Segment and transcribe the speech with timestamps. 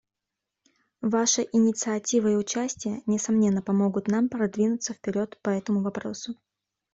[1.03, 6.33] Ваша инициатива и участие, несомненно, помогут нам продвинуться вперед по этому вопросу.